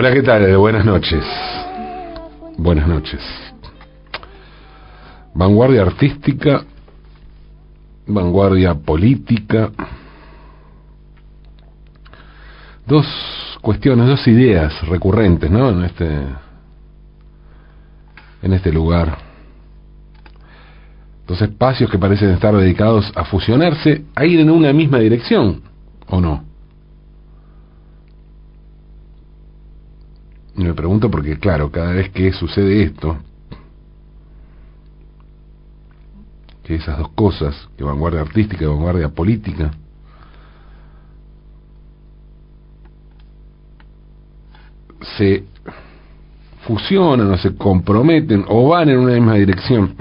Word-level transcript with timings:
Hola, 0.00 0.14
¿qué 0.14 0.22
tal? 0.22 0.56
Buenas 0.56 0.82
noches. 0.82 1.22
Buenas 2.56 2.88
noches. 2.88 3.20
Vanguardia 5.34 5.82
artística, 5.82 6.64
vanguardia 8.06 8.72
política. 8.76 9.70
Dos 12.86 13.06
cuestiones, 13.60 14.06
dos 14.06 14.26
ideas 14.26 14.72
recurrentes, 14.88 15.50
¿no? 15.50 15.68
En 15.68 15.84
este 15.84 16.08
en 18.40 18.52
este 18.54 18.72
lugar. 18.72 19.18
Dos 21.26 21.42
espacios 21.42 21.90
que 21.90 21.98
parecen 21.98 22.30
estar 22.30 22.56
dedicados 22.56 23.12
a 23.14 23.26
fusionarse, 23.26 24.06
a 24.14 24.24
ir 24.24 24.40
en 24.40 24.48
una 24.48 24.72
misma 24.72 24.98
dirección, 24.98 25.60
¿o 26.08 26.22
no? 26.22 26.49
Y 30.56 30.64
me 30.64 30.74
pregunto 30.74 31.10
porque, 31.10 31.38
claro, 31.38 31.70
cada 31.70 31.92
vez 31.92 32.10
que 32.10 32.32
sucede 32.32 32.82
esto, 32.82 33.16
que 36.64 36.74
esas 36.74 36.98
dos 36.98 37.10
cosas, 37.10 37.68
que 37.76 37.84
vanguardia 37.84 38.20
artística 38.20 38.64
y 38.64 38.68
vanguardia 38.68 39.08
política, 39.08 39.70
se 45.16 45.44
fusionan 46.66 47.30
o 47.30 47.38
se 47.38 47.56
comprometen 47.56 48.44
o 48.48 48.68
van 48.68 48.88
en 48.88 48.98
una 48.98 49.14
misma 49.14 49.34
dirección. 49.34 49.94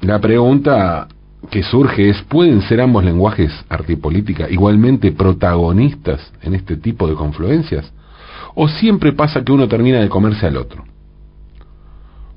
La 0.00 0.18
pregunta 0.18 1.08
que 1.50 1.62
surge 1.62 2.10
es, 2.10 2.22
¿pueden 2.22 2.62
ser 2.62 2.80
ambos 2.80 3.04
lenguajes 3.04 3.52
arte 3.68 3.94
y 3.94 3.96
política 3.96 4.50
igualmente 4.50 5.12
protagonistas 5.12 6.32
en 6.42 6.54
este 6.54 6.76
tipo 6.76 7.06
de 7.06 7.14
confluencias? 7.14 7.92
¿O 8.54 8.68
siempre 8.68 9.12
pasa 9.12 9.42
que 9.44 9.52
uno 9.52 9.68
termina 9.68 10.00
de 10.00 10.08
comerse 10.08 10.46
al 10.46 10.56
otro? 10.56 10.84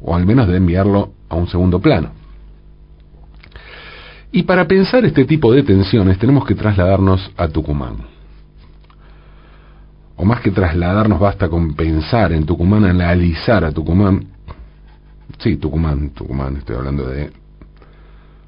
O 0.02 0.16
al 0.16 0.26
menos 0.26 0.48
de 0.48 0.58
enviarlo 0.58 1.12
a 1.30 1.36
un 1.36 1.48
segundo 1.48 1.80
plano. 1.80 2.12
Y 4.32 4.44
para 4.44 4.68
pensar 4.68 5.06
este 5.06 5.26
tipo 5.26 5.54
de 5.54 5.64
tensiones 5.64 6.18
tenemos 6.18 6.46
que 6.46 6.56
trasladarnos 6.56 7.32
a 7.38 7.48
Tucumán. 7.48 7.98
O 10.16 10.26
más 10.26 10.42
que 10.42 10.52
trasladarnos 10.52 11.20
basta 11.20 11.48
con 11.48 11.76
pensar 11.76 12.34
en 12.34 12.46
Tucumán, 12.46 12.86
analizar 12.86 13.64
a 13.64 13.72
Tucumán. 13.72 14.26
Sí, 15.38 15.58
Tucumán, 15.58 16.10
Tucumán, 16.10 16.58
estoy 16.58 16.76
hablando 16.76 17.08
de 17.08 17.32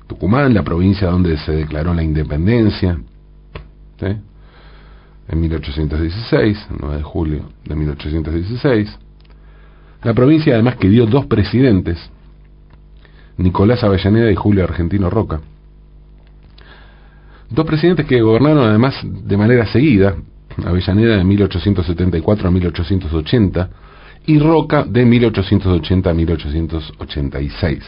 Tucumán, 0.08 0.54
la 0.54 0.64
provincia 0.64 1.10
donde 1.10 1.38
se 1.38 1.52
declaró 1.52 1.94
la 1.94 2.02
independencia. 2.02 3.00
¿sí? 4.00 4.08
En 5.30 5.42
1816, 5.42 6.68
9 6.80 6.98
de 6.98 7.04
julio 7.04 7.50
de 7.66 7.76
1816. 7.76 9.00
La 10.04 10.14
provincia 10.14 10.54
además 10.54 10.78
que 10.78 10.90
dio 10.90 11.06
dos 11.06 11.26
presidentes, 11.28 11.98
Nicolás 13.38 13.84
Avellaneda 13.84 14.32
y 14.32 14.36
Julio 14.36 14.64
Argentino 14.64 15.10
Roca. 15.10 15.42
Dos 17.50 17.66
presidentes 17.66 18.06
que 18.06 18.22
gobernaron 18.22 18.68
además 18.68 18.96
de 19.04 19.38
manera 19.38 19.66
seguida, 19.68 20.16
Avellaneda 20.66 21.18
de 21.18 21.24
1874 21.24 22.48
a 22.48 22.52
1880 22.52 23.70
y 24.26 24.40
Roca 24.40 24.84
de 24.84 25.06
1880 25.06 26.10
a 26.10 26.14
1886. 26.14 27.84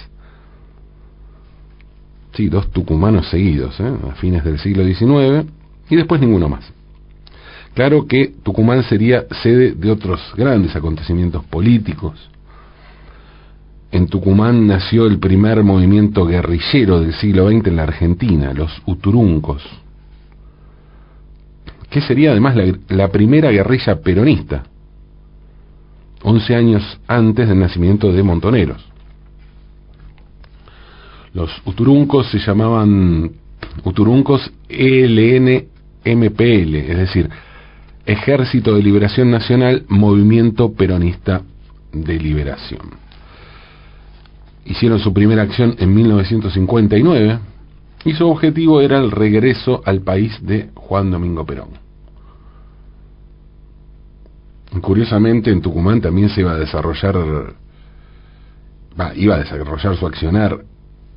Sí, 2.34 2.48
dos 2.48 2.72
tucumanos 2.72 3.30
seguidos, 3.30 3.78
¿eh? 3.80 3.94
a 4.10 4.16
fines 4.16 4.44
del 4.44 4.58
siglo 4.60 4.86
XIX 4.86 5.50
y 5.90 5.96
después 5.96 6.22
ninguno 6.22 6.48
más. 6.48 6.72
Claro 7.74 8.06
que 8.06 8.34
Tucumán 8.44 8.84
sería 8.84 9.26
sede 9.42 9.74
de 9.74 9.92
otros 9.92 10.20
grandes 10.36 10.76
acontecimientos 10.76 11.44
políticos. 11.46 12.32
En 13.92 14.08
Tucumán 14.08 14.68
nació 14.68 15.06
el 15.06 15.20
primer 15.20 15.64
movimiento 15.64 16.26
guerrillero 16.26 17.02
del 17.02 17.14
siglo 17.14 17.50
XX 17.50 17.68
en 17.68 17.76
la 17.76 17.84
Argentina, 17.84 18.54
los 18.54 18.82
Uturuncos, 18.86 19.64
que 21.90 22.02
sería 22.02 22.32
además 22.32 22.56
la, 22.88 23.10
primera 23.10 23.52
guerrilla 23.52 24.02
peronista, 24.02 24.64
11 26.24 26.56
años 26.56 27.00
antes 27.08 27.50
del 27.50 27.60
nacimiento 27.60 28.14
de 28.14 28.24
Montoneros. 28.24 28.86
Los 31.34 31.50
Uturuncos 31.66 32.32
se 32.32 32.40
llamaban 32.40 33.32
Uturuncos 33.84 34.54
ELN-MPL, 34.70 36.76
es 36.76 36.98
decir, 36.98 37.30
Ejército 38.06 38.76
de 38.76 38.84
Liberación 38.84 39.30
Nacional, 39.32 39.86
Movimiento 39.88 40.74
Peronista 40.74 41.42
de 41.92 42.20
Liberación. 42.20 42.82
Hicieron 44.66 45.00
su 45.00 45.14
primera 45.14 45.44
acción 45.44 45.76
en 45.80 45.94
1959 45.94 47.40
y 48.06 48.14
su 48.14 48.28
objetivo 48.28 48.82
era 48.82 48.98
el 48.98 49.12
regreso 49.12 49.82
al 49.86 50.02
país 50.02 50.38
de 50.46 50.70
Juan 50.76 51.12
Domingo 51.12 51.46
Perón. 51.46 51.70
Curiosamente 54.82 55.52
en 55.52 55.62
Tucumán 55.62 56.00
también 56.00 56.30
se 56.30 56.42
iba 56.42 56.54
a 56.54 56.58
desarrollar, 56.58 57.56
iba 59.16 59.36
a 59.36 59.40
desarrollar 59.40 59.98
su 59.98 60.08
accionar 60.08 60.64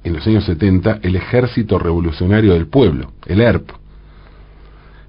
en 0.03 0.13
los 0.13 0.27
años 0.27 0.45
70 0.45 0.99
el 1.03 1.17
Ejército 1.17 1.79
Revolucionario 1.79 2.53
del 2.55 2.67
Pueblo, 2.67 3.13
el 3.27 3.41
ERP, 3.41 3.71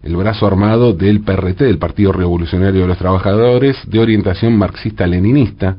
el 0.06 0.16
brazo 0.16 0.46
armado 0.46 0.94
del 0.94 1.22
PRT, 1.22 1.62
del 1.62 1.80
Partido 1.80 2.12
Revolucionario 2.12 2.82
de 2.82 2.88
los 2.88 2.98
Trabajadores, 3.00 3.76
de 3.88 4.00
orientación 4.00 4.56
marxista-leninista, 4.56 5.78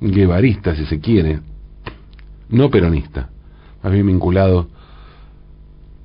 guevarista 0.00 0.74
si 0.74 0.84
se 0.86 0.98
quiere, 0.98 1.38
no 2.48 2.68
peronista, 2.68 3.30
más 3.80 3.92
bien 3.92 4.08
vinculado, 4.08 4.66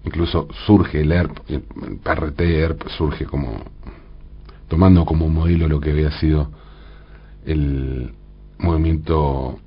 incluso 0.06 0.48
surge 0.68 1.02
el 1.02 1.12
ERP, 1.12 1.50
el 1.50 1.64
PRT 2.04 2.40
ERP 2.40 2.88
surge 2.90 3.26
como, 3.26 3.64
tomando 4.68 5.04
como 5.04 5.28
modelo 5.28 5.68
lo 5.68 5.80
que 5.80 5.90
había 5.90 6.12
sido 6.20 6.52
el 7.48 8.14
movimiento 8.60 9.58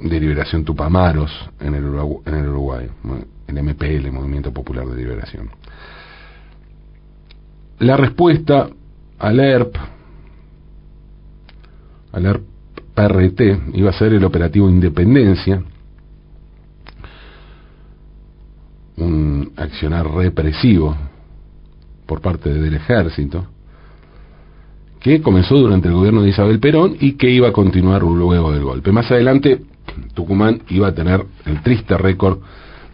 de 0.00 0.18
liberación 0.18 0.64
Tupamaros 0.64 1.30
en 1.60 1.76
el 1.76 1.84
Uruguay, 1.84 2.22
en 2.26 2.34
el, 2.34 2.48
Uruguay, 2.48 2.88
el 3.46 3.62
MPL, 3.62 4.10
Movimiento 4.10 4.52
Popular 4.52 4.86
de 4.86 4.96
Liberación. 4.96 5.50
La 7.78 7.96
respuesta 7.96 8.68
al 9.18 9.40
ERP, 9.40 9.76
al 12.12 12.26
ERP 12.26 12.56
PRT, 12.94 13.74
iba 13.74 13.90
a 13.90 13.92
ser 13.92 14.14
el 14.14 14.24
operativo 14.24 14.70
Independencia, 14.70 15.62
un 18.96 19.52
accionar 19.56 20.10
represivo 20.10 20.96
por 22.06 22.22
parte 22.22 22.52
del 22.52 22.74
ejército, 22.74 23.46
que 24.98 25.20
comenzó 25.20 25.56
durante 25.56 25.88
el 25.88 25.94
gobierno 25.94 26.22
de 26.22 26.30
Isabel 26.30 26.58
Perón 26.58 26.96
y 26.98 27.12
que 27.12 27.30
iba 27.30 27.48
a 27.48 27.52
continuar 27.52 28.02
luego 28.02 28.50
del 28.50 28.64
golpe. 28.64 28.90
Más 28.92 29.10
adelante, 29.10 29.60
Tucumán 30.14 30.62
iba 30.70 30.88
a 30.88 30.94
tener 30.94 31.26
el 31.44 31.62
triste 31.62 31.98
récord 31.98 32.38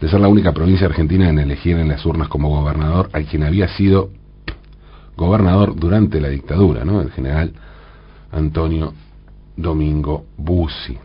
de 0.03 0.09
ser 0.09 0.19
la 0.19 0.27
única 0.27 0.51
provincia 0.51 0.85
argentina 0.85 1.29
en 1.29 1.39
elegir 1.39 1.77
en 1.77 1.87
las 1.87 2.05
urnas 2.05 2.27
como 2.27 2.49
gobernador 2.49 3.09
a 3.13 3.21
quien 3.21 3.41
había 3.41 3.69
sido 3.69 4.09
gobernador 5.15 5.77
durante 5.77 6.19
la 6.19 6.27
dictadura, 6.27 6.83
¿no? 6.83 6.99
El 6.99 7.09
general 7.11 7.53
Antonio 8.29 8.93
Domingo 9.55 10.25
Bussi. 10.35 10.97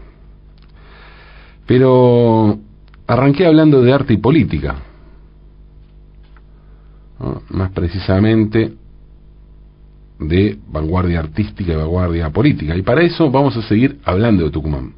Pero 1.64 2.58
arranqué 3.06 3.46
hablando 3.46 3.82
de 3.82 3.92
arte 3.92 4.14
y 4.14 4.16
política, 4.16 4.74
más 7.50 7.70
precisamente 7.70 8.74
de 10.18 10.58
vanguardia 10.66 11.20
artística 11.20 11.72
y 11.72 11.76
vanguardia 11.76 12.30
política. 12.30 12.74
Y 12.74 12.82
para 12.82 13.02
eso 13.02 13.30
vamos 13.30 13.56
a 13.56 13.62
seguir 13.62 14.00
hablando 14.02 14.42
de 14.42 14.50
Tucumán. 14.50 14.92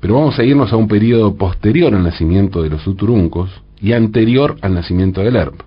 Pero 0.00 0.14
vamos 0.14 0.38
a 0.38 0.44
irnos 0.44 0.72
a 0.72 0.76
un 0.76 0.88
periodo 0.88 1.34
posterior 1.34 1.94
al 1.94 2.04
nacimiento 2.04 2.62
de 2.62 2.70
los 2.70 2.86
Uturuncos 2.86 3.50
y 3.80 3.92
anterior 3.92 4.56
al 4.62 4.74
nacimiento 4.74 5.20
del 5.22 5.36
ERP. 5.36 5.60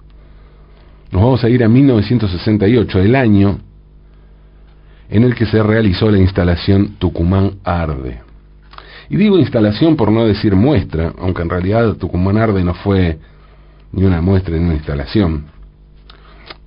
Nos 1.12 1.22
vamos 1.22 1.44
a 1.44 1.50
ir 1.50 1.64
a 1.64 1.68
1968, 1.68 3.00
el 3.00 3.16
año 3.16 3.60
en 5.10 5.24
el 5.24 5.36
que 5.36 5.46
se 5.46 5.62
realizó 5.62 6.10
la 6.10 6.18
instalación 6.18 6.96
Tucumán 6.98 7.56
Arde. 7.66 8.22
Y 9.10 9.18
digo 9.18 9.38
instalación 9.38 9.98
por 9.98 10.10
no 10.10 10.26
decir 10.26 10.56
muestra, 10.56 11.14
aunque 11.20 11.42
en 11.42 11.50
realidad 11.50 11.96
Tucumán 11.96 12.38
Arde 12.38 12.64
no 12.64 12.74
fue 12.76 13.20
ni 13.92 14.06
una 14.06 14.22
muestra 14.22 14.56
ni 14.56 14.64
una 14.64 14.76
instalación, 14.76 15.48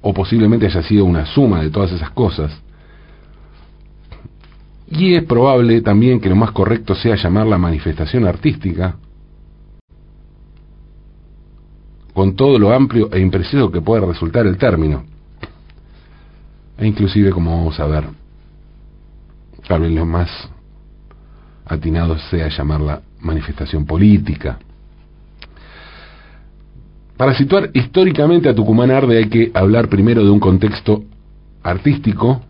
o 0.03 0.13
posiblemente 0.13 0.67
haya 0.67 0.83
sido 0.83 1.07
una 1.07 1.25
suma 1.25 1.63
de 1.63 1.71
todas 1.71 1.91
esas 1.93 2.11
cosas. 2.11 2.53
Y 4.89 5.15
es 5.15 5.25
probable 5.25 5.81
también 5.81 6.21
que 6.21 6.29
lo 6.29 6.37
más 6.37 6.53
correcto 6.53 6.95
sea 6.95 7.17
llamar 7.17 7.47
la 7.47 7.59
manifestación 7.59 8.27
artística 8.27 8.97
con 12.13 12.37
todo 12.37 12.59
lo 12.59 12.73
amplio 12.73 13.11
e 13.13 13.19
impreciso 13.19 13.71
que 13.71 13.81
puede 13.81 14.07
resultar 14.07 14.47
el 14.47 14.57
término. 14.57 15.05
e 16.77 16.87
inclusive 16.87 17.31
como 17.31 17.57
vamos 17.57 17.79
a 17.79 17.87
ver, 17.87 18.05
tal 19.69 19.83
vez 19.83 19.93
lo 19.93 20.05
más 20.05 20.29
atinado 21.67 22.19
sea 22.31 22.49
llamarla 22.49 23.03
manifestación 23.21 23.87
política. 23.87 24.59
Para 27.17 27.35
situar 27.35 27.71
históricamente 27.75 28.49
a 28.49 28.55
Tucumán 28.55 28.91
Arde 28.91 29.19
hay 29.19 29.29
que 29.29 29.51
hablar 29.55 29.89
primero 29.89 30.25
de 30.25 30.31
un 30.31 30.41
contexto 30.41 31.05
artístico 31.63 32.43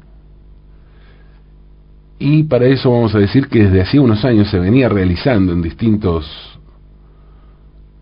y 2.25 2.45
para 2.45 2.65
eso 2.65 2.91
vamos 2.91 3.15
a 3.15 3.19
decir 3.19 3.49
que 3.49 3.65
desde 3.65 3.83
hacía 3.83 4.01
unos 4.01 4.25
años 4.25 4.49
se 4.49 4.59
venía 4.59 4.89
realizando 4.89 5.53
en 5.53 5.61
distintos 5.61 6.27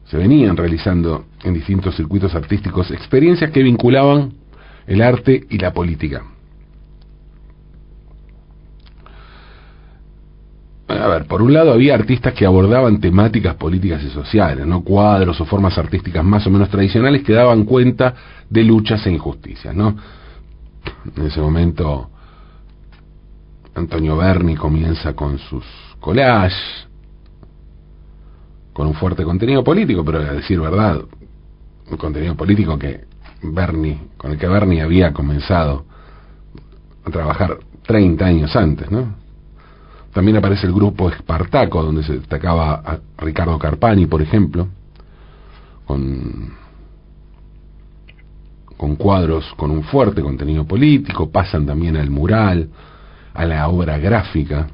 se 0.04 0.16
venían 0.16 0.56
realizando 0.56 1.24
en 1.42 1.54
distintos 1.54 1.96
circuitos 1.96 2.32
artísticos 2.32 2.92
experiencias 2.92 3.50
que 3.50 3.64
vinculaban 3.64 4.34
el 4.86 5.02
arte 5.02 5.44
y 5.50 5.58
la 5.58 5.72
política. 5.72 6.22
A 10.86 11.08
ver, 11.08 11.24
por 11.24 11.42
un 11.42 11.52
lado 11.52 11.72
había 11.72 11.94
artistas 11.94 12.32
que 12.34 12.46
abordaban 12.46 13.00
temáticas 13.00 13.56
políticas 13.56 14.04
y 14.04 14.10
sociales, 14.10 14.64
no 14.66 14.84
cuadros 14.84 15.40
o 15.40 15.46
formas 15.46 15.76
artísticas 15.78 16.22
más 16.22 16.46
o 16.46 16.50
menos 16.50 16.68
tradicionales 16.68 17.24
que 17.24 17.32
daban 17.32 17.64
cuenta 17.64 18.14
de 18.48 18.62
luchas 18.62 19.04
e 19.06 19.10
injusticias, 19.10 19.74
¿no? 19.74 19.96
En 21.16 21.26
ese 21.26 21.40
momento 21.40 22.12
Antonio 23.74 24.16
Berni 24.16 24.54
comienza 24.54 25.14
con 25.14 25.38
sus 25.38 25.64
collages, 26.00 26.54
con 28.72 28.86
un 28.86 28.94
fuerte 28.94 29.24
contenido 29.24 29.64
político, 29.64 30.04
pero 30.04 30.18
a 30.18 30.32
decir 30.32 30.60
verdad, 30.60 31.00
un 31.90 31.96
contenido 31.96 32.34
político 32.34 32.78
que 32.78 33.04
Berni, 33.42 33.98
con 34.16 34.32
el 34.32 34.38
que 34.38 34.46
Berni 34.46 34.80
había 34.80 35.12
comenzado 35.12 35.84
a 37.04 37.10
trabajar 37.10 37.58
30 37.86 38.24
años 38.24 38.54
antes, 38.56 38.90
¿no? 38.90 39.22
También 40.12 40.36
aparece 40.36 40.66
el 40.66 40.74
grupo 40.74 41.08
Espartaco, 41.08 41.82
donde 41.82 42.02
se 42.02 42.18
destacaba 42.18 42.74
a 42.74 42.98
Ricardo 43.18 43.58
Carpani, 43.58 44.06
por 44.06 44.20
ejemplo, 44.20 44.68
con, 45.86 46.52
con 48.76 48.96
cuadros 48.96 49.52
con 49.56 49.70
un 49.70 49.82
fuerte 49.84 50.20
contenido 50.20 50.66
político, 50.66 51.30
pasan 51.30 51.64
también 51.64 51.96
al 51.96 52.10
mural, 52.10 52.68
a 53.34 53.44
la 53.44 53.68
obra 53.68 53.98
gráfica. 53.98 54.68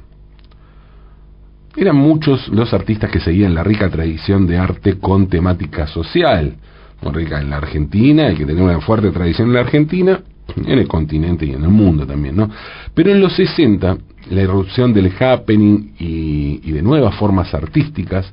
Eran 1.77 1.97
muchos 1.97 2.49
los 2.49 2.73
artistas 2.73 3.11
que 3.11 3.21
seguían 3.21 3.55
la 3.55 3.63
rica 3.63 3.89
tradición 3.89 4.47
de 4.47 4.59
arte 4.59 4.99
con 4.99 5.29
temática 5.29 5.87
social, 5.87 6.57
muy 7.03 7.13
rica 7.13 7.41
en 7.41 7.51
la 7.51 7.59
Argentina 7.59 8.33
y 8.33 8.37
que 8.37 8.47
tenía 8.47 8.65
una 8.65 8.81
fuerte 8.81 9.11
tradición 9.11 9.49
en 9.49 9.55
la 9.55 9.61
Argentina, 9.61 10.21
en 10.57 10.79
el 10.79 10.89
continente 10.89 11.47
y 11.47 11.53
en 11.53 11.63
el 11.63 11.69
mundo 11.69 12.07
también, 12.07 12.37
¿no? 12.37 12.51
Pero 12.95 13.13
en 13.13 13.21
los 13.21 13.35
60, 13.35 13.99
la 14.31 14.43
irrupción 14.43 14.93
del 14.93 15.13
happening 15.21 15.93
y, 15.99 16.61
y 16.65 16.73
de 16.73 16.83
nuevas 16.83 17.15
formas 17.15 17.55
artísticas 17.55 18.33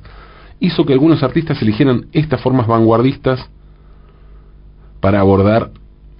hizo 0.58 0.84
que 0.84 0.94
algunos 0.94 1.22
artistas 1.22 1.60
eligieran 1.62 2.06
estas 2.12 2.40
formas 2.40 2.66
vanguardistas 2.66 3.48
para 5.00 5.20
abordar 5.20 5.70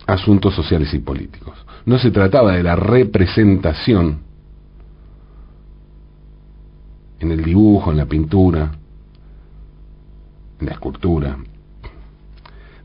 asuntos 0.06 0.54
sociales 0.54 0.92
y 0.94 1.00
políticos. 1.00 1.58
No 1.84 1.98
se 1.98 2.10
trataba 2.10 2.52
de 2.52 2.62
la 2.62 2.76
representación 2.76 4.20
en 7.18 7.30
el 7.32 7.42
dibujo, 7.42 7.90
en 7.90 7.96
la 7.96 8.06
pintura, 8.06 8.72
en 10.60 10.66
la 10.66 10.72
escultura, 10.72 11.36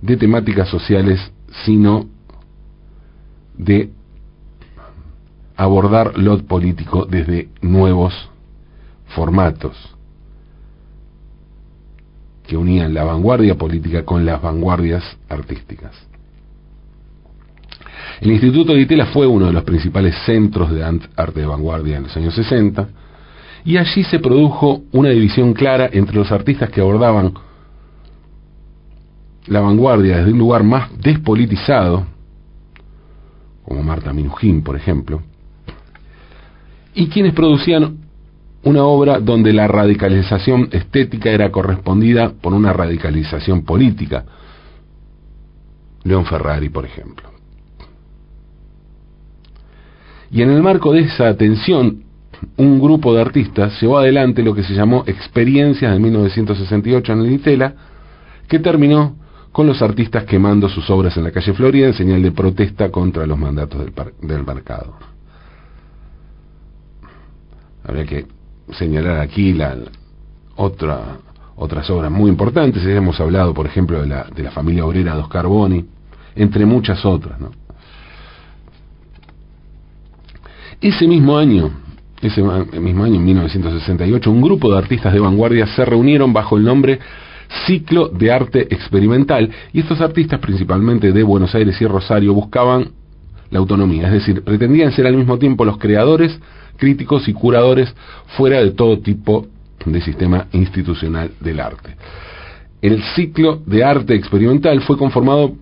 de 0.01 0.17
temáticas 0.17 0.67
sociales, 0.69 1.31
sino 1.63 2.05
de 3.57 3.91
abordar 5.55 6.17
lo 6.17 6.43
político 6.43 7.05
desde 7.05 7.49
nuevos 7.61 8.13
formatos 9.15 9.75
que 12.47 12.57
unían 12.57 12.93
la 12.93 13.03
vanguardia 13.03 13.55
política 13.55 14.03
con 14.03 14.25
las 14.25 14.41
vanguardias 14.41 15.03
artísticas. 15.29 16.10
El 18.21 18.31
Instituto 18.31 18.73
de 18.73 18.81
Itela 18.81 19.07
fue 19.07 19.25
uno 19.25 19.47
de 19.47 19.51
los 19.51 19.63
principales 19.63 20.15
centros 20.27 20.69
de 20.69 20.83
arte 20.83 21.39
de 21.39 21.45
vanguardia 21.47 21.97
en 21.97 22.03
los 22.03 22.15
años 22.15 22.35
60 22.35 22.87
y 23.65 23.77
allí 23.77 24.03
se 24.03 24.19
produjo 24.19 24.83
una 24.91 25.09
división 25.09 25.53
clara 25.53 25.89
entre 25.91 26.17
los 26.17 26.31
artistas 26.31 26.69
que 26.69 26.81
abordaban 26.81 27.33
la 29.47 29.59
vanguardia 29.59 30.17
desde 30.17 30.33
un 30.33 30.37
lugar 30.37 30.63
más 30.63 30.95
despolitizado, 30.99 32.05
como 33.65 33.81
Marta 33.81 34.13
Minujín, 34.13 34.61
por 34.61 34.75
ejemplo, 34.75 35.23
y 36.93 37.07
quienes 37.07 37.33
producían 37.33 37.97
una 38.63 38.83
obra 38.83 39.19
donde 39.19 39.51
la 39.51 39.67
radicalización 39.67 40.69
estética 40.71 41.31
era 41.31 41.51
correspondida 41.51 42.31
por 42.39 42.53
una 42.53 42.71
radicalización 42.71 43.63
política. 43.63 44.25
León 46.03 46.25
Ferrari, 46.25 46.69
por 46.69 46.85
ejemplo. 46.85 47.30
Y 50.31 50.41
en 50.41 50.49
el 50.49 50.63
marco 50.63 50.93
de 50.93 51.01
esa 51.01 51.35
tensión, 51.35 52.03
un 52.57 52.79
grupo 52.79 53.13
de 53.13 53.21
artistas 53.21 53.79
llevó 53.81 53.97
adelante 53.97 54.43
lo 54.43 54.55
que 54.55 54.63
se 54.63 54.73
llamó 54.73 55.03
Experiencias 55.05 55.91
de 55.93 55.99
1968 55.99 57.13
en 57.13 57.19
el 57.19 57.31
Itela, 57.33 57.73
que 58.47 58.59
terminó 58.59 59.17
con 59.51 59.67
los 59.67 59.81
artistas 59.81 60.23
quemando 60.23 60.69
sus 60.69 60.89
obras 60.89 61.17
en 61.17 61.25
la 61.25 61.31
calle 61.31 61.53
Florida 61.53 61.87
en 61.87 61.93
señal 61.93 62.23
de 62.23 62.31
protesta 62.31 62.89
contra 62.89 63.25
los 63.27 63.37
mandatos 63.37 63.81
del, 64.21 64.45
mercado. 64.45 64.95
Habría 67.83 68.05
que 68.05 68.25
señalar 68.71 69.19
aquí 69.19 69.53
la, 69.53 69.75
otra, 70.55 71.17
otras 71.57 71.89
obras 71.89 72.09
muy 72.09 72.29
importantes. 72.29 72.85
Hemos 72.85 73.19
hablado, 73.19 73.53
por 73.53 73.65
ejemplo, 73.65 74.01
de 74.01 74.07
la, 74.07 74.23
de 74.33 74.43
la 74.43 74.51
familia 74.51 74.85
obrera 74.85 75.15
de 75.15 75.21
Oscar 75.21 75.47
Boni, 75.47 75.85
entre 76.35 76.65
muchas 76.65 77.03
otras. 77.03 77.37
¿no? 77.39 77.51
Ese 80.81 81.07
mismo 81.07 81.37
año, 81.37 81.69
ese 82.23 82.41
mismo 82.41 83.03
año, 83.03 83.15
en 83.17 83.25
1968, 83.25 84.31
un 84.31 84.41
grupo 84.41 84.71
de 84.71 84.79
artistas 84.79 85.13
de 85.13 85.19
vanguardia 85.19 85.67
se 85.67 85.85
reunieron 85.85 86.33
bajo 86.33 86.57
el 86.57 86.63
nombre 86.63 86.99
Ciclo 87.67 88.07
de 88.07 88.31
Arte 88.31 88.61
Experimental 88.73 89.51
y 89.73 89.81
estos 89.81 90.01
artistas, 90.01 90.39
principalmente 90.39 91.11
de 91.11 91.21
Buenos 91.21 91.53
Aires 91.53 91.79
y 91.79 91.85
Rosario, 91.85 92.33
buscaban 92.33 92.93
la 93.51 93.59
autonomía, 93.59 94.07
es 94.07 94.13
decir, 94.13 94.43
pretendían 94.43 94.91
ser 94.91 95.05
al 95.05 95.17
mismo 95.17 95.37
tiempo 95.37 95.65
los 95.65 95.77
creadores, 95.77 96.39
críticos 96.77 97.27
y 97.27 97.33
curadores 97.33 97.93
fuera 98.37 98.59
de 98.63 98.71
todo 98.71 98.99
tipo 98.99 99.45
de 99.85 100.01
sistema 100.01 100.47
institucional 100.51 101.31
del 101.39 101.59
arte. 101.59 101.95
El 102.81 103.03
ciclo 103.15 103.61
de 103.67 103.83
arte 103.83 104.15
experimental 104.15 104.81
fue 104.81 104.97
conformado 104.97 105.53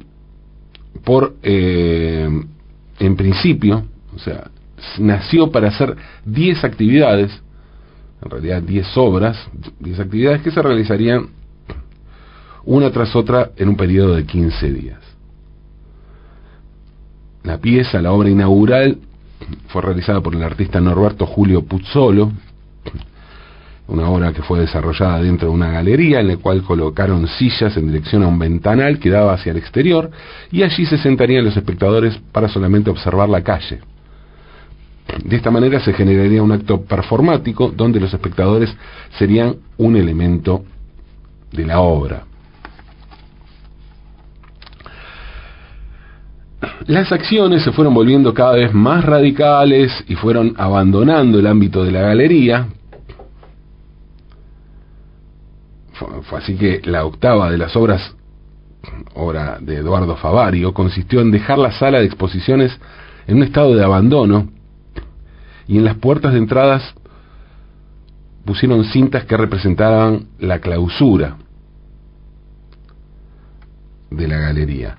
por, 1.03 1.35
eh, 1.43 2.29
en 2.99 3.15
principio, 3.17 3.83
o 4.15 4.19
sea, 4.19 4.49
nació 4.99 5.51
para 5.51 5.69
hacer 5.69 5.95
10 6.25 6.63
actividades, 6.63 7.31
en 8.23 8.29
realidad 8.29 8.61
10 8.61 8.97
obras, 8.97 9.37
10 9.79 9.99
actividades 9.99 10.41
que 10.41 10.51
se 10.51 10.61
realizarían 10.61 11.27
una 12.65 12.91
tras 12.91 13.15
otra 13.15 13.51
en 13.55 13.69
un 13.69 13.75
periodo 13.75 14.15
de 14.15 14.25
15 14.25 14.71
días. 14.71 14.99
La 17.43 17.57
pieza, 17.57 18.01
la 18.01 18.11
obra 18.11 18.29
inaugural, 18.29 18.97
fue 19.69 19.81
realizada 19.81 20.21
por 20.21 20.35
el 20.35 20.43
artista 20.43 20.81
Norberto 20.81 21.25
Julio 21.25 21.63
Puzzolo, 21.63 22.31
una 23.87 24.07
obra 24.07 24.33
que 24.33 24.43
fue 24.43 24.59
desarrollada 24.59 25.21
dentro 25.21 25.49
de 25.49 25.53
una 25.55 25.71
galería 25.71 26.19
en 26.19 26.27
la 26.27 26.37
cual 26.37 26.61
colocaron 26.61 27.27
sillas 27.27 27.75
en 27.75 27.87
dirección 27.87 28.21
a 28.23 28.27
un 28.27 28.37
ventanal 28.37 28.99
que 28.99 29.09
daba 29.09 29.33
hacia 29.33 29.51
el 29.51 29.57
exterior 29.57 30.11
y 30.51 30.61
allí 30.61 30.85
se 30.85 30.97
sentarían 30.99 31.43
los 31.43 31.57
espectadores 31.57 32.19
para 32.31 32.49
solamente 32.49 32.91
observar 32.91 33.29
la 33.29 33.41
calle. 33.41 33.79
De 35.23 35.35
esta 35.35 35.51
manera 35.51 35.79
se 35.79 35.93
generaría 35.93 36.41
un 36.41 36.51
acto 36.51 36.81
performático 36.81 37.71
donde 37.75 37.99
los 37.99 38.13
espectadores 38.13 38.75
serían 39.17 39.57
un 39.77 39.95
elemento 39.95 40.63
de 41.51 41.65
la 41.65 41.79
obra. 41.79 42.23
Las 46.87 47.11
acciones 47.11 47.63
se 47.63 47.71
fueron 47.71 47.93
volviendo 47.93 48.33
cada 48.33 48.53
vez 48.53 48.73
más 48.73 49.05
radicales 49.05 49.91
y 50.07 50.15
fueron 50.15 50.55
abandonando 50.57 51.39
el 51.39 51.47
ámbito 51.47 51.83
de 51.83 51.91
la 51.91 52.01
galería. 52.01 52.67
Fue 56.23 56.39
así 56.39 56.55
que 56.55 56.81
la 56.85 57.05
octava 57.05 57.51
de 57.51 57.57
las 57.57 57.75
obras, 57.75 58.15
obra 59.13 59.57
de 59.59 59.77
Eduardo 59.77 60.15
Favario, 60.15 60.73
consistió 60.73 61.21
en 61.21 61.31
dejar 61.31 61.57
la 61.57 61.71
sala 61.71 61.99
de 61.99 62.05
exposiciones 62.05 62.77
en 63.27 63.37
un 63.37 63.43
estado 63.43 63.75
de 63.75 63.83
abandono 63.83 64.47
y 65.69 65.77
en 65.77 65.85
las 65.85 65.97
puertas 65.97 66.33
de 66.33 66.39
entradas 66.39 66.95
pusieron 68.43 68.83
cintas 68.85 69.25
que 69.25 69.37
representaban 69.37 70.25
la 70.39 70.59
clausura 70.59 71.37
de 74.09 74.27
la 74.27 74.39
galería. 74.39 74.97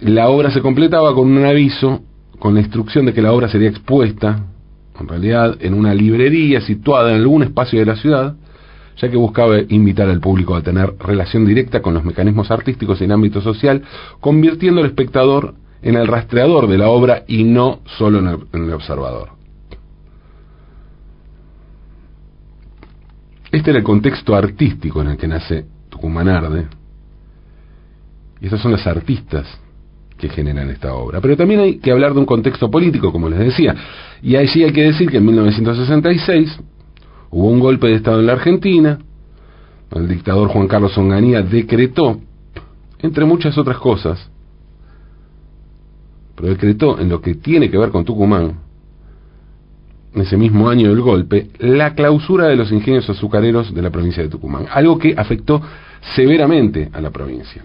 La 0.00 0.28
obra 0.28 0.52
se 0.52 0.62
completaba 0.62 1.12
con 1.12 1.28
un 1.28 1.44
aviso 1.44 2.02
con 2.38 2.54
la 2.54 2.60
instrucción 2.60 3.04
de 3.04 3.12
que 3.12 3.20
la 3.20 3.32
obra 3.32 3.48
sería 3.48 3.68
expuesta, 3.68 4.46
en 4.98 5.08
realidad, 5.08 5.56
en 5.60 5.74
una 5.74 5.92
librería 5.92 6.60
situada 6.60 7.10
en 7.10 7.16
algún 7.16 7.42
espacio 7.42 7.80
de 7.80 7.86
la 7.86 7.96
ciudad, 7.96 8.36
ya 8.96 9.10
que 9.10 9.16
buscaba 9.16 9.58
invitar 9.70 10.08
al 10.08 10.20
público 10.20 10.54
a 10.54 10.62
tener 10.62 10.94
relación 11.00 11.44
directa 11.44 11.82
con 11.82 11.94
los 11.94 12.04
mecanismos 12.04 12.52
artísticos 12.52 13.00
en 13.02 13.10
ámbito 13.10 13.40
social, 13.40 13.82
convirtiendo 14.20 14.82
al 14.82 14.86
espectador 14.86 15.54
en 15.82 15.96
el 15.96 16.06
rastreador 16.06 16.68
de 16.68 16.78
la 16.78 16.90
obra 16.90 17.24
y 17.26 17.42
no 17.42 17.80
solo 17.98 18.20
en 18.20 18.62
el, 18.62 18.72
observador. 18.72 19.39
Este 23.52 23.70
era 23.70 23.78
el 23.78 23.84
contexto 23.84 24.34
artístico 24.34 25.00
en 25.02 25.08
el 25.08 25.16
que 25.16 25.26
nace 25.26 25.66
Tucumán 25.88 26.28
Arde. 26.28 26.66
Y 28.40 28.46
esas 28.46 28.60
son 28.60 28.72
las 28.72 28.86
artistas 28.86 29.46
que 30.16 30.28
generan 30.28 30.70
esta 30.70 30.94
obra. 30.94 31.20
Pero 31.20 31.36
también 31.36 31.60
hay 31.60 31.78
que 31.78 31.90
hablar 31.90 32.14
de 32.14 32.20
un 32.20 32.26
contexto 32.26 32.70
político, 32.70 33.10
como 33.10 33.28
les 33.28 33.38
decía. 33.38 33.74
Y 34.22 34.36
allí 34.36 34.62
hay 34.62 34.72
que 34.72 34.82
decir 34.82 35.10
que 35.10 35.16
en 35.16 35.26
1966 35.26 36.60
hubo 37.30 37.48
un 37.48 37.60
golpe 37.60 37.88
de 37.88 37.94
Estado 37.94 38.20
en 38.20 38.26
la 38.26 38.34
Argentina. 38.34 38.98
El 39.90 40.08
dictador 40.08 40.48
Juan 40.48 40.68
Carlos 40.68 40.96
Onganía 40.96 41.42
decretó, 41.42 42.20
entre 43.00 43.24
muchas 43.24 43.58
otras 43.58 43.78
cosas, 43.78 44.30
pero 46.36 46.48
decretó 46.48 47.00
en 47.00 47.08
lo 47.08 47.20
que 47.20 47.34
tiene 47.34 47.70
que 47.70 47.78
ver 47.78 47.90
con 47.90 48.04
Tucumán, 48.04 48.60
ese 50.14 50.36
mismo 50.36 50.68
año 50.68 50.88
del 50.88 51.00
golpe, 51.00 51.50
la 51.58 51.94
clausura 51.94 52.48
de 52.48 52.56
los 52.56 52.72
ingenios 52.72 53.08
azucareros 53.08 53.72
de 53.72 53.82
la 53.82 53.90
provincia 53.90 54.22
de 54.22 54.28
Tucumán, 54.28 54.66
algo 54.72 54.98
que 54.98 55.14
afectó 55.16 55.62
severamente 56.14 56.88
a 56.92 57.00
la 57.00 57.10
provincia. 57.10 57.62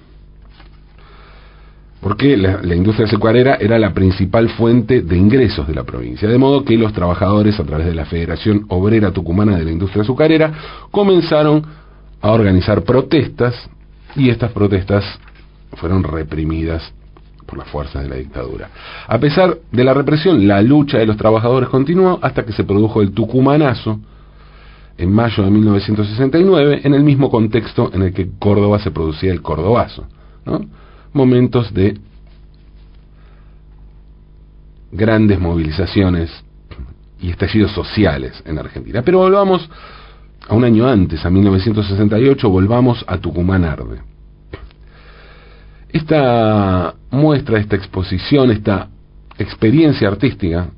Porque 2.02 2.38
la, 2.38 2.62
la, 2.62 2.76
industria 2.76 3.08
azucarera 3.08 3.56
era 3.56 3.80
la 3.80 3.94
principal 3.94 4.50
fuente 4.50 5.02
de 5.02 5.18
ingresos 5.18 5.68
de 5.68 5.74
la 5.74 5.84
provincia, 5.84 6.30
de 6.30 6.38
modo 6.38 6.64
que 6.64 6.78
los 6.78 6.94
trabajadores, 6.94 7.60
a 7.60 7.64
través 7.64 7.88
de 7.88 7.96
la 7.96 8.06
Federación 8.06 8.66
Obrera 8.70 9.12
Tucumana 9.12 9.58
de 9.58 9.66
la 9.66 9.72
Industria 9.72 10.04
Azucarera, 10.04 10.54
comenzaron 10.92 11.66
a 12.22 12.32
organizar 12.32 12.84
protestas 12.84 13.56
y 14.16 14.30
estas 14.30 14.52
protestas 14.52 15.04
fueron 15.78 16.04
reprimidas 16.04 16.94
por 17.46 17.58
las 17.58 17.68
fuerzas 17.70 18.04
de 18.04 18.10
la 18.10 18.16
dictadura. 18.16 18.70
A 19.08 19.20
pesar 19.20 19.58
de 19.72 19.84
la 19.84 19.94
represión, 19.94 20.48
la 20.48 20.62
lucha 20.62 20.98
de 20.98 21.06
los 21.06 21.18
trabajadores 21.18 21.70
continuó 21.70 22.20
hasta 22.22 22.44
que 22.46 22.54
se 22.54 22.64
produjo 22.64 23.02
el 23.02 23.12
Tucumanazo 23.12 24.00
en 24.98 25.12
mayo 25.12 25.44
de 25.44 25.52
1969, 25.52 26.82
en 26.84 26.94
el 26.94 27.04
mismo 27.04 27.30
contexto 27.30 27.92
en 27.94 28.04
el 28.04 28.14
que 28.14 28.30
Córdoba 28.40 28.80
se 28.80 28.92
producía 28.92 29.32
el 29.32 29.42
Cordobazo. 29.42 30.06
Momentos 31.14 31.74
de 31.74 31.98
grandes 34.92 35.40
movilizaciones 35.40 36.32
y 37.20 37.30
estallidos 37.30 37.72
sociales 37.72 38.42
en 38.46 38.58
Argentina. 38.58 39.02
Pero 39.02 39.20
volvamos 39.20 39.70
a 40.48 40.54
un 40.54 40.64
año 40.64 40.88
antes, 40.88 41.26
a 41.26 41.30
1968, 41.30 42.50
volvamos 42.50 43.04
a 43.08 43.18
Tucumán 43.18 43.66
Arde. 43.66 44.02
Esta 45.90 46.94
muestra, 47.16 47.60
esta 47.60 47.76
exposición, 47.76 48.52
esta 48.52 48.90
experiencia 49.38 50.08
artística 50.08 50.70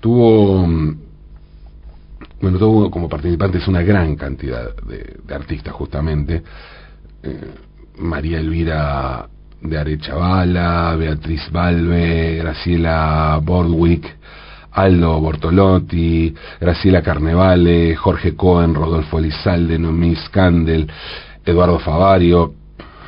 tuvo, 0.00 0.64
bueno, 2.40 2.58
tuvo 2.58 2.90
como 2.90 3.08
participantes 3.08 3.66
una 3.66 3.82
gran 3.82 4.14
cantidad 4.16 4.74
de, 4.82 5.34
artistas 5.34 5.74
justamente. 5.74 6.42
Eh, 7.22 7.50
María 7.98 8.38
Elvira 8.38 9.26
de 9.60 9.78
Arechavala, 9.78 10.94
Beatriz 10.96 11.50
Balbe, 11.50 12.36
Graciela 12.36 13.40
Bordwick, 13.42 14.16
Aldo 14.72 15.18
Bortolotti, 15.18 16.34
Graciela 16.60 17.02
Carnevale, 17.02 17.96
Jorge 17.96 18.36
Cohen, 18.36 18.74
Rodolfo 18.74 19.18
Elizalde, 19.18 19.78
Noemí 19.78 20.14
Scandel, 20.14 20.88
Eduardo 21.44 21.78
Favario, 21.78 22.54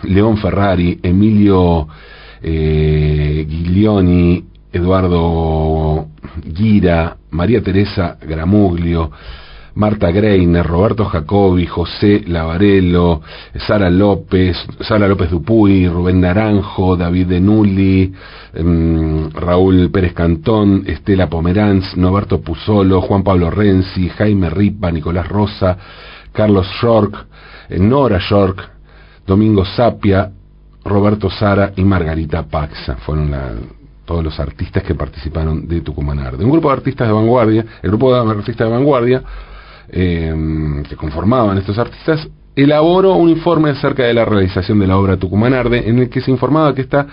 León 0.02 0.36
Ferrari, 0.38 0.98
Emilio 1.02 1.88
eh, 2.42 3.46
Giglioni, 3.48 4.44
Eduardo 4.70 6.08
Gira, 6.54 7.16
María 7.30 7.62
Teresa 7.62 8.16
Gramuglio, 8.20 9.10
Marta 9.74 10.10
Greiner, 10.10 10.66
Roberto 10.66 11.04
Jacobi, 11.04 11.64
José 11.66 12.24
Lavarello, 12.26 13.22
Sara 13.54 13.88
López, 13.88 14.56
Sara 14.80 15.06
López 15.06 15.30
Dupuy, 15.30 15.86
Rubén 15.88 16.20
Naranjo, 16.20 16.96
David 16.96 17.28
Denulli, 17.28 18.12
em, 18.54 19.30
Raúl 19.30 19.88
Pérez 19.92 20.14
Cantón, 20.14 20.82
Estela 20.84 21.28
Pomeranz, 21.28 21.96
Noberto 21.96 22.40
Puzolo, 22.40 23.00
Juan 23.02 23.22
Pablo 23.22 23.50
Renzi, 23.50 24.08
Jaime 24.08 24.50
Ripa, 24.50 24.90
Nicolás 24.90 25.28
Rosa, 25.28 25.78
Carlos 26.32 26.66
Shork, 26.80 27.26
Nora 27.78 28.18
York, 28.18 28.77
Domingo 29.28 29.62
Sapia, 29.62 30.32
Roberto 30.82 31.28
Sara 31.28 31.72
y 31.76 31.84
Margarita 31.84 32.44
Paxa. 32.44 32.96
Fueron 32.96 33.30
todos 34.06 34.24
los 34.24 34.40
artistas 34.40 34.82
que 34.82 34.94
participaron 34.94 35.68
de 35.68 35.82
Tucumán 35.82 36.18
Arde. 36.18 36.46
Un 36.46 36.50
grupo 36.50 36.68
de 36.68 36.78
artistas 36.78 37.06
de 37.06 37.12
vanguardia, 37.12 37.64
el 37.82 37.90
grupo 37.90 38.10
de 38.10 38.30
artistas 38.30 38.66
de 38.66 38.72
vanguardia 38.72 39.22
eh, 39.90 40.82
que 40.88 40.96
conformaban 40.96 41.58
estos 41.58 41.78
artistas, 41.78 42.26
elaboró 42.56 43.16
un 43.16 43.28
informe 43.28 43.68
acerca 43.68 44.04
de 44.04 44.14
la 44.14 44.24
realización 44.24 44.78
de 44.78 44.86
la 44.86 44.96
obra 44.96 45.18
Tucumán 45.18 45.52
Arde, 45.52 45.86
en 45.86 45.98
el 45.98 46.08
que 46.08 46.22
se 46.22 46.30
informaba 46.30 46.74
que 46.74 46.80
esta 46.80 47.06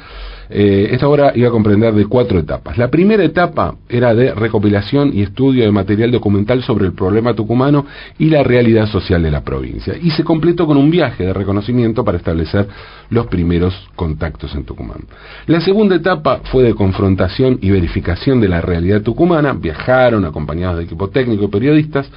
eh, 0.49 0.89
esta 0.91 1.07
obra 1.07 1.31
iba 1.35 1.47
a 1.47 1.51
comprender 1.51 1.93
de 1.93 2.05
cuatro 2.05 2.39
etapas. 2.39 2.77
La 2.77 2.89
primera 2.89 3.23
etapa 3.23 3.75
era 3.89 4.13
de 4.13 4.33
recopilación 4.33 5.11
y 5.13 5.21
estudio 5.21 5.63
de 5.65 5.71
material 5.71 6.11
documental 6.11 6.63
sobre 6.63 6.85
el 6.85 6.93
problema 6.93 7.33
tucumano 7.33 7.85
y 8.17 8.29
la 8.29 8.43
realidad 8.43 8.87
social 8.87 9.23
de 9.23 9.31
la 9.31 9.41
provincia. 9.41 9.95
Y 10.01 10.11
se 10.11 10.23
completó 10.23 10.65
con 10.67 10.77
un 10.77 10.91
viaje 10.91 11.25
de 11.25 11.33
reconocimiento 11.33 12.03
para 12.03 12.17
establecer 12.17 12.67
los 13.09 13.27
primeros 13.27 13.73
contactos 13.95 14.53
en 14.55 14.63
Tucumán. 14.63 15.01
La 15.47 15.61
segunda 15.61 15.95
etapa 15.95 16.41
fue 16.51 16.63
de 16.63 16.73
confrontación 16.73 17.59
y 17.61 17.71
verificación 17.71 18.41
de 18.41 18.49
la 18.49 18.61
realidad 18.61 19.01
tucumana. 19.01 19.53
Viajaron 19.53 20.25
acompañados 20.25 20.77
de 20.77 20.83
equipo 20.83 21.09
técnico 21.09 21.45
y 21.45 21.49
periodistas, 21.49 22.09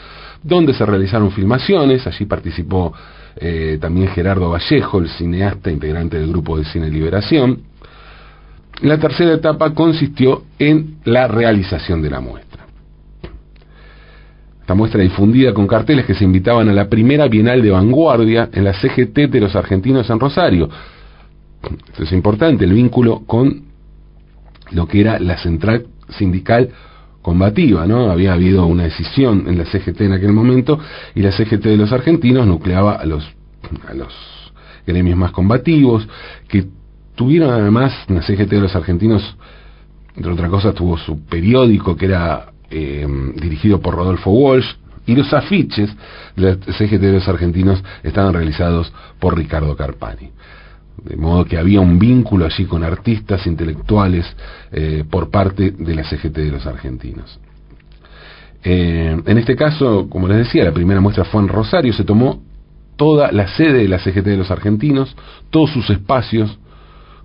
donde 0.42 0.74
se 0.74 0.84
realizaron 0.84 1.30
filmaciones. 1.30 2.06
Allí 2.06 2.26
participó 2.26 2.92
eh, 3.36 3.78
también 3.80 4.08
Gerardo 4.08 4.50
Vallejo, 4.50 4.98
el 4.98 5.08
cineasta 5.08 5.70
integrante 5.70 6.18
del 6.18 6.30
grupo 6.30 6.58
de 6.58 6.64
Cine 6.64 6.90
Liberación. 6.90 7.67
La 8.82 8.98
tercera 8.98 9.34
etapa 9.34 9.74
consistió 9.74 10.44
en 10.58 10.98
la 11.04 11.26
realización 11.26 12.00
de 12.00 12.10
la 12.10 12.20
muestra. 12.20 12.66
Esta 14.60 14.74
muestra 14.74 15.02
difundida 15.02 15.52
con 15.52 15.66
carteles 15.66 16.04
que 16.04 16.14
se 16.14 16.24
invitaban 16.24 16.68
a 16.68 16.72
la 16.72 16.88
primera 16.88 17.26
Bienal 17.26 17.62
de 17.62 17.70
Vanguardia 17.70 18.50
en 18.52 18.64
la 18.64 18.74
CGT 18.74 19.30
de 19.30 19.40
los 19.40 19.56
argentinos 19.56 20.08
en 20.10 20.20
Rosario. 20.20 20.68
Esto 21.88 22.04
es 22.04 22.12
importante, 22.12 22.64
el 22.64 22.72
vínculo 22.72 23.22
con 23.26 23.62
lo 24.70 24.86
que 24.86 25.00
era 25.00 25.18
la 25.18 25.38
central 25.38 25.86
sindical 26.10 26.70
combativa, 27.22 27.86
¿no? 27.86 28.10
Había 28.10 28.34
habido 28.34 28.66
una 28.66 28.84
decisión 28.84 29.44
en 29.48 29.58
la 29.58 29.64
CGT 29.64 30.02
en 30.02 30.12
aquel 30.12 30.32
momento 30.32 30.78
y 31.14 31.22
la 31.22 31.32
CGT 31.32 31.64
de 31.64 31.76
los 31.76 31.92
argentinos 31.92 32.46
nucleaba 32.46 32.94
a 32.94 33.06
los 33.06 33.26
a 33.88 33.94
los 33.94 34.14
gremios 34.86 35.18
más 35.18 35.32
combativos 35.32 36.08
que 36.48 36.66
Tuvieron 37.18 37.50
además, 37.50 37.92
la 38.06 38.22
CGT 38.22 38.48
de 38.48 38.60
los 38.60 38.76
argentinos, 38.76 39.36
entre 40.14 40.30
otras 40.30 40.48
cosas, 40.50 40.72
tuvo 40.72 40.96
su 40.96 41.26
periódico 41.26 41.96
que 41.96 42.06
era 42.06 42.52
eh, 42.70 43.04
dirigido 43.34 43.80
por 43.80 43.96
Rodolfo 43.96 44.30
Walsh, 44.30 44.72
y 45.04 45.16
los 45.16 45.34
afiches 45.34 45.90
de 46.36 46.42
la 46.42 46.54
CGT 46.54 47.00
de 47.00 47.12
los 47.14 47.26
argentinos 47.26 47.82
estaban 48.04 48.34
realizados 48.34 48.92
por 49.18 49.36
Ricardo 49.36 49.74
Carpani. 49.74 50.30
De 51.02 51.16
modo 51.16 51.44
que 51.44 51.58
había 51.58 51.80
un 51.80 51.98
vínculo 51.98 52.46
allí 52.46 52.66
con 52.66 52.84
artistas 52.84 53.48
intelectuales 53.48 54.24
eh, 54.70 55.02
por 55.10 55.28
parte 55.28 55.72
de 55.72 55.94
la 55.96 56.04
CGT 56.04 56.36
de 56.36 56.52
los 56.52 56.66
argentinos. 56.66 57.40
Eh, 58.62 59.20
en 59.26 59.38
este 59.38 59.56
caso, 59.56 60.08
como 60.08 60.28
les 60.28 60.38
decía, 60.38 60.62
la 60.62 60.72
primera 60.72 61.00
muestra 61.00 61.24
fue 61.24 61.42
en 61.42 61.48
Rosario, 61.48 61.92
se 61.92 62.04
tomó 62.04 62.44
toda 62.94 63.32
la 63.32 63.48
sede 63.48 63.78
de 63.78 63.88
la 63.88 63.98
CGT 63.98 64.24
de 64.24 64.36
los 64.36 64.52
argentinos, 64.52 65.16
todos 65.50 65.70
sus 65.72 65.90
espacios, 65.90 66.60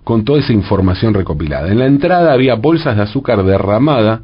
con 0.04 0.24
toda 0.24 0.40
esa 0.40 0.52
información 0.52 1.14
recopilada. 1.14 1.68
En 1.72 1.78
la 1.78 1.86
entrada 1.86 2.32
había 2.32 2.54
bolsas 2.54 2.96
de 2.96 3.02
azúcar 3.02 3.42
derramada 3.42 4.20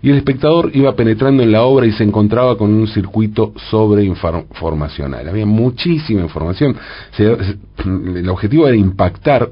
y 0.00 0.10
el 0.10 0.18
espectador 0.18 0.70
iba 0.72 0.94
penetrando 0.94 1.42
en 1.42 1.50
la 1.50 1.62
obra 1.62 1.86
y 1.86 1.92
se 1.92 2.04
encontraba 2.04 2.56
con 2.56 2.72
un 2.72 2.86
circuito 2.86 3.52
sobreinformacional. 3.70 5.28
Había 5.28 5.46
muchísima 5.46 6.22
información. 6.22 6.76
el 7.18 8.28
objetivo 8.28 8.68
era 8.68 8.76
impactar 8.76 9.50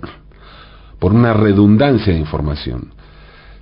por 0.99 1.12
una 1.12 1.33
redundancia 1.33 2.12
de 2.12 2.21
información. 2.21 2.93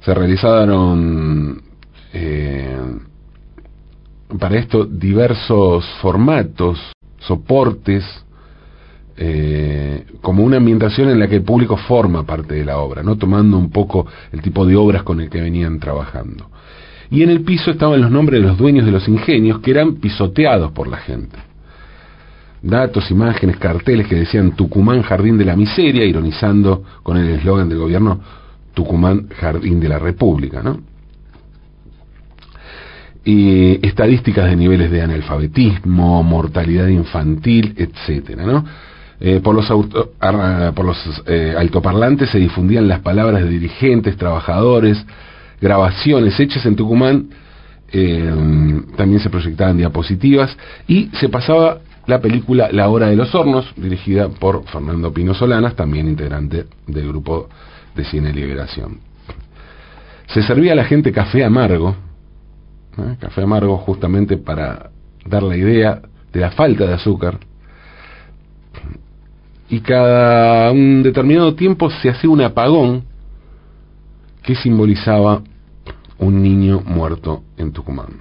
Se 0.05 0.13
realizaron 0.13 1.63
eh, 2.13 2.77
para 4.39 4.59
esto 4.59 4.85
diversos 4.85 5.85
formatos, 6.01 6.79
soportes, 7.21 8.05
eh, 9.17 10.05
como 10.21 10.43
una 10.43 10.57
ambientación 10.57 11.11
en 11.11 11.19
la 11.19 11.29
que 11.29 11.37
el 11.37 11.43
público 11.43 11.77
forma 11.77 12.25
parte 12.25 12.55
de 12.55 12.65
la 12.65 12.79
obra, 12.79 13.03
no 13.03 13.17
tomando 13.17 13.59
un 13.59 13.71
poco 13.71 14.07
el 14.33 14.41
tipo 14.41 14.65
de 14.65 14.77
obras 14.77 15.03
con 15.03 15.21
el 15.21 15.29
que 15.29 15.41
venían 15.41 15.79
trabajando. 15.79 16.49
Y 17.11 17.23
en 17.23 17.31
el 17.31 17.43
piso 17.43 17.71
estaban 17.71 18.01
los 18.01 18.11
nombres 18.11 18.41
de 18.41 18.49
los 18.49 18.57
dueños 18.57 18.87
de 18.87 18.93
los 18.93 19.07
ingenios 19.07 19.59
que 19.59 19.71
eran 19.71 19.97
pisoteados 19.97 20.73
por 20.73 20.89
la 20.89 20.97
gente. 20.97 21.37
Datos, 22.63 23.11
imágenes, 23.11 23.59
carteles 23.59 24.07
que 24.07 24.15
decían 24.15 24.53
Tucumán 24.53 25.03
Jardín 25.03 25.37
de 25.37 25.45
la 25.45 25.57
Miseria, 25.57 26.07
ironizando 26.07 26.83
con 27.03 27.19
el 27.19 27.29
eslogan 27.29 27.69
del 27.69 27.79
gobierno 27.79 28.21
Tucumán 28.73 29.29
Jardín 29.29 29.81
de 29.81 29.89
la 29.89 29.99
República, 29.99 30.63
¿no? 30.63 30.81
Y 33.25 33.87
estadísticas 33.87 34.47
de 34.47 34.57
niveles 34.57 34.91
de 34.91 35.03
analfabetismo, 35.03 36.23
mortalidad 36.23 36.89
infantil, 36.89 37.75
etcétera, 37.77 38.45
¿no? 38.45 38.65
Eh, 39.25 39.39
por 39.39 39.55
los, 39.55 39.69
por 39.69 40.85
los 40.85 41.23
eh, 41.29 41.55
altoparlantes 41.57 42.29
se 42.31 42.39
difundían 42.39 42.89
las 42.89 42.99
palabras 43.03 43.45
de 43.45 43.49
dirigentes, 43.49 44.17
trabajadores, 44.17 45.07
grabaciones 45.61 46.41
hechas 46.41 46.67
en 46.67 46.75
Tucumán, 46.75 47.29
eh, 47.93 48.83
también 48.97 49.21
se 49.21 49.31
proyectaban 49.31 49.77
diapositivas 49.77 50.59
y 50.89 51.09
se 51.21 51.29
pasaba 51.29 51.79
la 52.07 52.21
película 52.21 52.71
La 52.73 52.89
Hora 52.89 53.11
de 53.11 53.15
los 53.15 53.33
Hornos, 53.33 53.73
dirigida 53.77 54.29
por 54.29 54.65
Fernando 54.65 55.13
Pino 55.13 55.35
Solanas, 55.35 55.77
también 55.77 56.09
integrante 56.09 56.65
del 56.89 57.07
grupo 57.07 57.49
de 57.95 58.05
Cine 58.05 58.33
Liberación. 58.33 58.99
Se 60.27 60.43
servía 60.43 60.73
a 60.73 60.75
la 60.75 60.85
gente 60.85 61.13
café 61.13 61.45
amargo, 61.45 61.95
café 63.21 63.43
amargo 63.43 63.79
justamente 63.79 64.37
para 64.37 64.91
dar 65.25 65.45
la 65.45 65.57
idea 65.57 66.03
de 66.33 66.41
la 66.41 66.51
falta 66.51 66.87
de 66.89 66.95
azúcar, 66.95 67.39
y 69.73 69.81
cada 69.81 70.71
un 70.71 71.03
determinado 71.03 71.55
tiempo 71.55 71.91
se 71.91 72.11
hacía 72.11 72.29
un 72.29 72.43
apagón 72.43 73.05
que 74.43 74.55
simbolizaba 74.55 75.43
un 76.19 76.43
niño 76.43 76.83
muerto 76.85 77.43
en 77.57 77.73
Tucumán. 77.73 78.21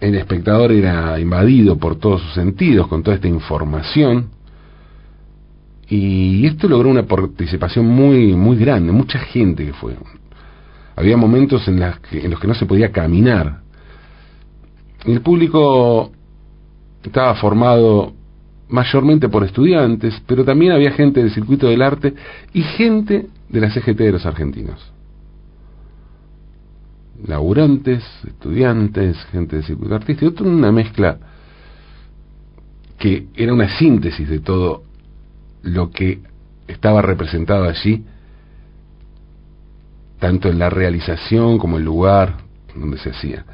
El 0.00 0.16
espectador 0.16 0.72
era 0.72 1.20
invadido 1.20 1.78
por 1.78 1.94
todos 1.94 2.22
sus 2.22 2.34
sentidos 2.34 2.88
con 2.88 3.04
toda 3.04 3.14
esta 3.14 3.28
información 3.28 4.30
y 5.88 6.44
esto 6.46 6.66
logró 6.66 6.90
una 6.90 7.04
participación 7.04 7.86
muy 7.86 8.34
muy 8.34 8.56
grande, 8.56 8.90
mucha 8.90 9.20
gente 9.20 9.64
que 9.64 9.74
fue. 9.74 9.94
Había 10.96 11.16
momentos 11.16 11.68
en, 11.68 11.80
en 11.80 12.30
los 12.32 12.40
que 12.40 12.48
no 12.48 12.54
se 12.54 12.66
podía 12.66 12.90
caminar. 12.90 13.60
El 15.04 15.20
público 15.20 16.10
estaba 17.08 17.34
formado 17.34 18.12
mayormente 18.68 19.28
por 19.28 19.44
estudiantes, 19.44 20.22
pero 20.26 20.44
también 20.44 20.72
había 20.72 20.92
gente 20.92 21.20
del 21.20 21.30
circuito 21.30 21.68
del 21.68 21.82
arte 21.82 22.14
y 22.52 22.62
gente 22.62 23.26
de 23.48 23.60
la 23.60 23.70
CGT 23.70 23.98
de 23.98 24.12
los 24.12 24.26
argentinos. 24.26 24.92
Laburantes, 27.26 28.02
estudiantes, 28.26 29.16
gente 29.30 29.56
del 29.56 29.64
circuito 29.64 29.94
artístico, 29.94 30.44
una 30.44 30.72
mezcla 30.72 31.18
que 32.98 33.26
era 33.34 33.52
una 33.52 33.68
síntesis 33.78 34.28
de 34.28 34.40
todo 34.40 34.82
lo 35.62 35.90
que 35.90 36.20
estaba 36.66 37.02
representado 37.02 37.64
allí, 37.64 38.04
tanto 40.18 40.48
en 40.48 40.58
la 40.58 40.70
realización 40.70 41.58
como 41.58 41.76
el 41.76 41.84
lugar 41.84 42.38
donde 42.74 42.98
se 42.98 43.10
hacía. 43.10 43.44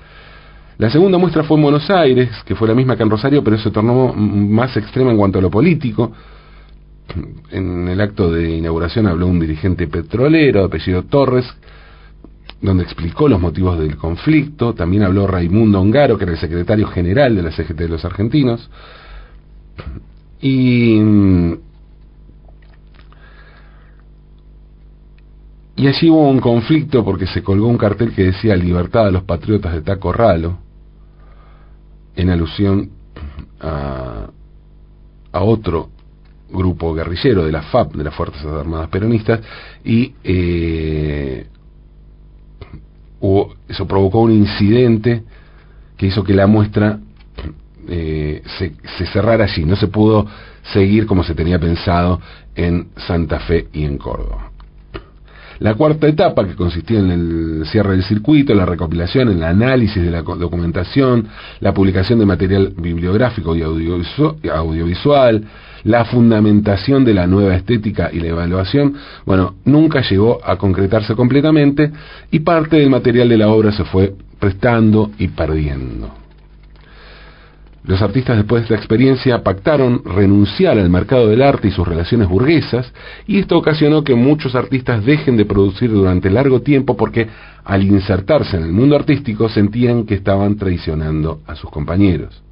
La 0.81 0.89
segunda 0.89 1.19
muestra 1.19 1.45
fue 1.45 1.59
en 1.59 1.63
Buenos 1.65 1.91
Aires, 1.91 2.31
que 2.47 2.55
fue 2.55 2.67
la 2.67 2.75
misma 2.75 2.97
que 2.97 3.03
en 3.03 3.11
Rosario, 3.11 3.45
pero 3.45 3.59
se 3.59 3.71
tornó 3.71 4.15
más 4.15 4.75
extrema 4.79 5.11
en 5.11 5.19
cuanto 5.19 5.39
a 5.39 5.43
lo 5.43 5.51
político. 5.51 6.11
En 7.51 7.87
el 7.87 8.01
acto 8.01 8.33
de 8.33 8.57
inauguración 8.57 9.07
habló 9.07 9.27
un 9.27 9.39
dirigente 9.39 9.89
petrolero, 9.89 10.65
apellido 10.65 11.03
Torres, 11.03 11.45
donde 12.63 12.85
explicó 12.85 13.29
los 13.29 13.39
motivos 13.39 13.79
del 13.79 13.99
conflicto. 13.99 14.73
También 14.73 15.03
habló 15.03 15.27
Raimundo 15.27 15.79
Ongaro, 15.83 16.17
que 16.17 16.25
era 16.25 16.33
el 16.33 16.41
secretario 16.41 16.87
general 16.87 17.37
de 17.37 17.43
la 17.43 17.53
CGT 17.53 17.77
de 17.77 17.89
los 17.89 18.03
argentinos. 18.07 18.71
Y, 20.41 20.99
y 25.77 25.87
allí 25.87 26.09
hubo 26.09 26.27
un 26.27 26.41
conflicto 26.41 27.05
porque 27.05 27.27
se 27.27 27.43
colgó 27.43 27.69
un 27.69 27.77
cartel 27.77 28.15
que 28.15 28.25
decía 28.25 28.57
libertad 28.57 29.09
a 29.09 29.11
los 29.11 29.25
patriotas 29.25 29.75
de 29.75 29.83
Taco 29.83 30.11
Ralo 30.11 30.70
en 32.17 32.31
alusión 32.31 32.91
a, 33.61 34.29
otro 35.33 35.91
grupo 36.51 36.93
guerrillero 36.93 37.45
de 37.45 37.53
la 37.53 37.63
FAP, 37.63 37.95
de 37.95 38.05
las 38.05 38.15
Fuerzas 38.15 38.45
Armadas 38.45 38.89
Peronistas, 38.89 39.41
y 39.85 40.15
eh, 40.25 41.47
eso 43.69 43.87
provocó 43.87 44.21
un 44.21 44.33
incidente 44.33 45.23
que 45.97 46.07
hizo 46.07 46.25
que 46.25 46.35
la 46.35 46.47
muestra 46.47 46.99
eh, 47.89 48.43
se, 48.59 49.07
cerrara 49.07 49.45
allí, 49.45 49.65
no 49.65 49.77
se 49.77 49.89
pudo 49.89 50.27
seguir 50.73 51.07
como 51.07 51.23
se 51.23 51.35
tenía 51.35 51.59
pensado 51.59 52.21
en 52.55 52.89
Santa 52.97 53.41
Fe 53.41 53.69
y 53.73 53.85
en 53.85 53.99
Córdoba. 53.99 54.50
La 55.61 55.75
cuarta 55.75 56.09
etapa, 56.09 56.47
que 56.47 56.55
consistía 56.55 57.01
en 57.01 57.11
el 57.11 57.67
cierre 57.67 57.93
del 57.93 58.03
circuito, 58.03 58.55
la 58.55 58.65
recopilación, 58.65 59.29
el 59.29 59.43
análisis 59.43 60.03
de 60.03 60.11
la 60.11 60.23
documentación, 60.23 61.29
la 61.61 61.75
publicación 61.75 62.19
de 62.19 62.25
material 62.25 62.73
bibliográfico 62.79 63.55
y 63.55 63.61
audiovisual, 63.63 65.45
la 65.85 66.05
fundamentación 66.07 67.05
de 67.05 67.13
la 67.13 67.27
nueva 67.27 67.57
estética 67.57 68.09
y 68.11 68.21
la 68.21 68.29
evaluación, 68.29 68.95
bueno, 69.27 69.57
nunca 69.67 70.01
llegó 70.01 70.41
a 70.43 70.57
concretarse 70.57 71.15
completamente 71.15 71.93
y 72.31 72.41
parte 72.41 72.77
del 72.77 72.89
material 72.89 73.29
de 73.29 73.37
la 73.37 73.49
obra 73.49 73.71
se 73.71 73.85
fue 73.85 74.15
prestando 74.39 75.11
y 75.19 75.29
perdiendo. 75.29 76.20
Los 77.85 78.03
artistas 78.03 78.37
después 78.37 78.61
de 78.61 78.65
esta 78.65 78.75
experiencia 78.77 79.43
pactaron 79.43 80.03
renunciar 80.05 80.79
al 80.79 80.91
mercado 80.91 81.29
del 81.29 81.41
arte 81.41 81.69
y 81.69 81.71
sus 81.71 81.89
relaciones 81.89 82.29
burguesas, 82.29 82.93
y 83.27 83.39
esto 83.39 83.57
ocasionó 83.57 84.05
que 84.05 84.15
muchos 84.15 84.55
artistas 84.55 85.05
dejen 85.05 85.37
de 85.39 85.47
producir 85.47 85.91
durante 85.91 86.29
largo 86.29 86.61
tiempo 86.61 86.95
porque 86.97 87.27
al 87.65 87.83
insertarse 87.83 88.59
en 88.59 88.65
el 88.65 88.73
mundo 88.73 88.97
artístico 88.97 89.49
sentían 89.49 90.05
que 90.05 90.15
estaban 90.15 90.57
traicionando 90.57 91.41
a 91.47 91.55
sus 91.55 91.71
compañeros. 91.71 92.43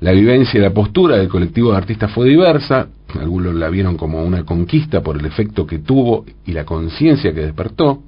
La 0.00 0.12
vivencia 0.12 0.58
y 0.58 0.62
la 0.62 0.70
postura 0.70 1.16
del 1.16 1.28
colectivo 1.28 1.72
de 1.72 1.78
artistas 1.78 2.12
fue 2.12 2.28
diversa, 2.28 2.88
algunos 3.18 3.54
la 3.54 3.70
vieron 3.70 3.96
como 3.96 4.22
una 4.22 4.44
conquista 4.44 5.00
por 5.00 5.18
el 5.18 5.24
efecto 5.24 5.66
que 5.66 5.78
tuvo 5.78 6.24
y 6.44 6.52
la 6.52 6.64
conciencia 6.64 7.32
que 7.32 7.40
despertó, 7.40 8.02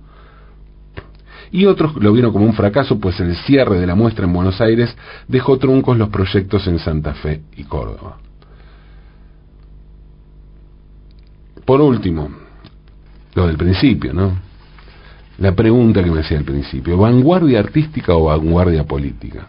y 1.53 1.67
otros 1.67 1.97
lo 1.97 2.13
vieron 2.13 2.33
como 2.33 2.47
un 2.47 2.55
fracaso, 2.55 2.99
pues 2.99 3.19
el 3.21 3.35
cierre 3.37 3.81
de 3.81 3.87
la 3.87 3.95
muestra 3.95 4.25
en 4.25 4.33
Buenos 4.33 4.61
Aires 4.61 4.95
dejó 5.27 5.59
truncos 5.59 5.97
los 5.99 6.09
proyectos 6.09 6.67
en 6.67 6.79
Santa 6.79 7.15
Fe 7.15 7.43
y 7.57 7.65
Córdoba. 7.65 8.19
Por 11.65 11.81
último, 11.81 12.29
lo 13.35 13.47
del 13.47 13.57
principio, 13.57 14.13
¿no? 14.13 14.33
La 15.39 15.55
pregunta 15.55 16.05
que 16.05 16.11
me 16.11 16.21
hacía 16.21 16.39
al 16.39 16.45
principio, 16.45 16.99
¿vanguardia 16.99 17.61
artística 17.61 18.15
o 18.15 18.25
vanguardia 18.25 18.85
política? 18.85 19.49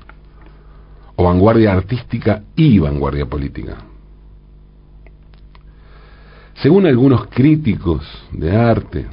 ¿O 1.15 1.23
vanguardia 1.23 1.73
artística 1.73 2.43
y 2.55 2.79
vanguardia 2.79 3.25
política? 3.25 3.77
Según 6.61 6.85
algunos 6.85 7.27
críticos 7.27 8.05
de 8.31 8.55
arte, 8.55 9.07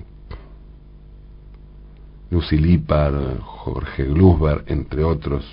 Lucy 2.30 2.58
Lippard, 2.58 3.40
Jorge 3.40 4.04
Glusberg, 4.04 4.64
entre 4.66 5.02
otros. 5.02 5.44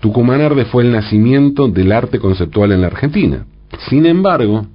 Tucumán 0.00 0.40
Arde 0.40 0.64
fue 0.66 0.84
el 0.84 0.92
nacimiento 0.92 1.68
del 1.68 1.92
arte 1.92 2.18
conceptual 2.18 2.72
en 2.72 2.80
la 2.80 2.86
Argentina. 2.88 3.46
Sin 3.88 4.06
embargo, 4.06 4.66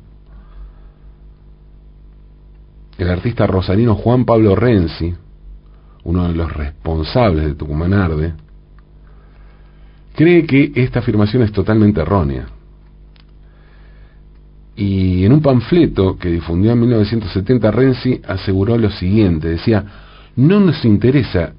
el 2.98 3.10
artista 3.10 3.48
rosarino 3.48 3.96
Juan 3.96 4.26
Pablo 4.26 4.56
Renzi, 4.56 5.14
uno 6.04 6.28
de 6.28 6.34
los 6.34 6.52
responsables 6.52 7.46
de 7.46 7.56
Tucumán 7.56 7.94
Arde, 7.94 8.34
cree 10.16 10.46
que 10.46 10.72
esta 10.76 11.00
afirmación 11.00 11.44
es 11.44 11.52
totalmente 11.52 12.02
errónea. 12.02 12.48
Y 14.76 15.24
en 15.26 15.34
un 15.34 15.42
panfleto 15.42 16.18
que 16.18 16.30
difundió 16.30 16.72
en 16.72 16.80
1970, 16.80 17.72
Renzi 17.72 18.22
aseguró 18.28 18.78
lo 18.78 18.90
siguiente, 18.90 19.50
decía, 19.50 19.86
no 20.36 20.60
nos 20.60 20.84
interesa 20.84 21.54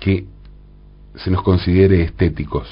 que 0.00 0.26
se 1.14 1.30
nos 1.30 1.42
considere 1.42 2.02
estéticos. 2.02 2.68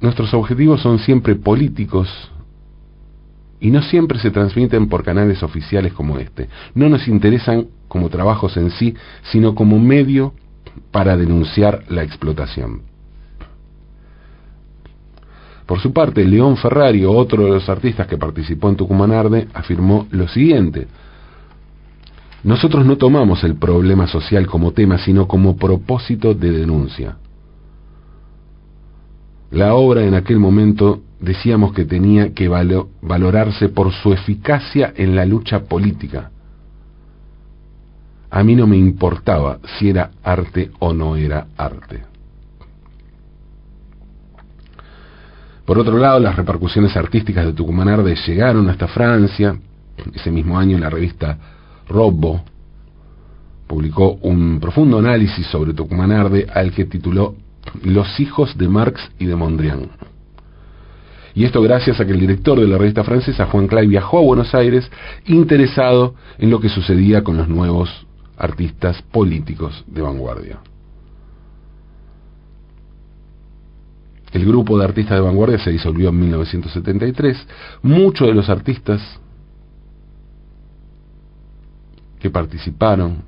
Nuestros 0.00 0.32
objetivos 0.32 0.80
son 0.80 0.98
siempre 0.98 1.34
políticos 1.34 2.08
y 3.60 3.70
no 3.70 3.82
siempre 3.82 4.18
se 4.18 4.30
transmiten 4.30 4.88
por 4.88 5.04
canales 5.04 5.42
oficiales 5.42 5.92
como 5.92 6.18
este. 6.18 6.48
No 6.74 6.88
nos 6.88 7.06
interesan 7.06 7.68
como 7.88 8.08
trabajos 8.08 8.56
en 8.56 8.70
sí, 8.70 8.94
sino 9.30 9.54
como 9.54 9.78
medio 9.78 10.32
para 10.90 11.18
denunciar 11.18 11.84
la 11.88 12.02
explotación. 12.02 12.89
Por 15.70 15.78
su 15.78 15.92
parte, 15.92 16.24
León 16.24 16.56
Ferrari, 16.56 17.04
otro 17.04 17.44
de 17.44 17.50
los 17.52 17.68
artistas 17.68 18.08
que 18.08 18.18
participó 18.18 18.68
en 18.68 18.74
Tucumán 18.74 19.12
Arde, 19.12 19.46
afirmó 19.54 20.08
lo 20.10 20.26
siguiente. 20.26 20.88
Nosotros 22.42 22.84
no 22.84 22.96
tomamos 22.96 23.44
el 23.44 23.54
problema 23.54 24.08
social 24.08 24.48
como 24.48 24.72
tema, 24.72 24.98
sino 24.98 25.28
como 25.28 25.56
propósito 25.56 26.34
de 26.34 26.50
denuncia. 26.50 27.18
La 29.52 29.76
obra 29.76 30.02
en 30.02 30.14
aquel 30.14 30.40
momento 30.40 31.02
decíamos 31.20 31.72
que 31.72 31.84
tenía 31.84 32.34
que 32.34 32.48
valorarse 32.48 33.68
por 33.68 33.92
su 33.92 34.12
eficacia 34.12 34.92
en 34.96 35.14
la 35.14 35.24
lucha 35.24 35.66
política. 35.66 36.32
A 38.28 38.42
mí 38.42 38.56
no 38.56 38.66
me 38.66 38.76
importaba 38.76 39.60
si 39.78 39.90
era 39.90 40.10
arte 40.24 40.72
o 40.80 40.92
no 40.92 41.14
era 41.14 41.46
arte. 41.56 42.09
Por 45.70 45.78
otro 45.78 45.98
lado, 45.98 46.18
las 46.18 46.34
repercusiones 46.34 46.96
artísticas 46.96 47.46
de 47.46 47.52
Tucumán 47.52 47.86
Arde 47.86 48.16
llegaron 48.26 48.68
hasta 48.68 48.88
Francia. 48.88 49.56
Ese 50.12 50.32
mismo 50.32 50.58
año 50.58 50.76
la 50.76 50.90
revista 50.90 51.38
Robbo 51.88 52.42
publicó 53.68 54.18
un 54.22 54.58
profundo 54.58 54.98
análisis 54.98 55.46
sobre 55.46 55.72
Tucumán 55.72 56.10
Arde 56.10 56.44
al 56.52 56.72
que 56.72 56.86
tituló 56.86 57.36
Los 57.84 58.18
hijos 58.18 58.58
de 58.58 58.68
Marx 58.68 59.12
y 59.20 59.26
de 59.26 59.36
Mondrian. 59.36 59.90
Y 61.36 61.44
esto 61.44 61.62
gracias 61.62 62.00
a 62.00 62.04
que 62.04 62.14
el 62.14 62.18
director 62.18 62.58
de 62.58 62.66
la 62.66 62.76
revista 62.76 63.04
francesa, 63.04 63.46
Juan 63.46 63.68
Clay, 63.68 63.86
viajó 63.86 64.18
a 64.18 64.22
Buenos 64.22 64.52
Aires 64.56 64.90
interesado 65.26 66.16
en 66.38 66.50
lo 66.50 66.58
que 66.58 66.68
sucedía 66.68 67.22
con 67.22 67.36
los 67.36 67.46
nuevos 67.46 68.08
artistas 68.36 69.00
políticos 69.02 69.84
de 69.86 70.02
vanguardia. 70.02 70.58
El 74.32 74.46
grupo 74.46 74.78
de 74.78 74.84
artistas 74.84 75.16
de 75.16 75.22
vanguardia 75.22 75.58
se 75.58 75.70
disolvió 75.70 76.10
en 76.10 76.20
1973. 76.20 77.46
Muchos 77.82 78.28
de 78.28 78.34
los 78.34 78.48
artistas 78.48 79.00
que 82.20 82.30
participaron 82.30 83.24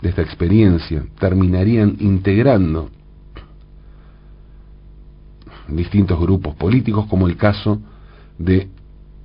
de 0.00 0.10
esta 0.10 0.22
experiencia 0.22 1.04
terminarían 1.18 1.96
integrando 1.98 2.90
distintos 5.68 6.20
grupos 6.20 6.54
políticos, 6.54 7.06
como 7.06 7.26
el 7.26 7.36
caso 7.36 7.80
de 8.38 8.68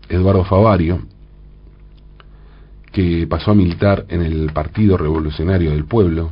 Eduardo 0.10 0.44
Favario, 0.46 1.02
que 2.92 3.28
pasó 3.28 3.52
a 3.52 3.56
militar 3.56 4.06
en 4.10 4.22
el 4.22 4.52
Partido 4.52 4.98
Revolucionario 4.98 5.72
del 5.72 5.86
Pueblo, 5.86 6.32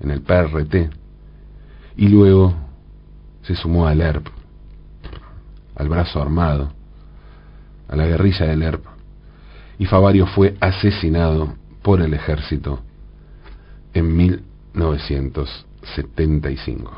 en 0.00 0.10
el 0.10 0.22
PRT, 0.22 0.90
y 1.96 2.08
luego 2.08 2.52
se 3.42 3.54
sumó 3.54 3.86
al 3.86 4.00
ERP, 4.00 4.26
al 5.76 5.88
brazo 5.88 6.20
armado, 6.20 6.72
a 7.88 7.94
la 7.96 8.06
guerrilla 8.06 8.46
del 8.46 8.62
ERP, 8.62 8.84
y 9.78 9.86
Favario 9.86 10.26
fue 10.26 10.56
asesinado 10.60 11.54
por 11.82 12.02
el 12.02 12.14
ejército 12.14 12.80
en 13.94 14.16
1975. 14.16 16.92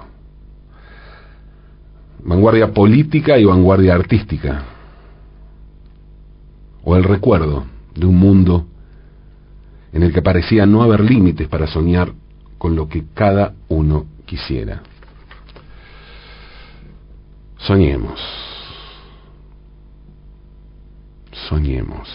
Vanguardia 2.24 2.72
política 2.72 3.38
y 3.38 3.44
vanguardia 3.44 3.94
artística, 3.94 4.64
o 6.82 6.96
el 6.96 7.04
recuerdo 7.04 7.66
de 7.94 8.06
un 8.06 8.18
mundo 8.18 8.66
en 9.92 10.02
el 10.02 10.10
que 10.12 10.22
parecía 10.22 10.66
no 10.66 10.82
haber 10.82 11.02
límites 11.02 11.46
para 11.48 11.66
soñar 11.66 12.12
con 12.56 12.74
lo 12.74 12.88
que 12.88 13.04
cada 13.14 13.52
uno 13.68 14.06
quisiera. 14.28 14.82
Soñemos. 17.56 18.20
Soñemos. 21.48 22.08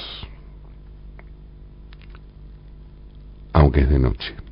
Aunque 3.51 3.81
es 3.81 3.89
de 3.89 3.99
noche. 3.99 4.42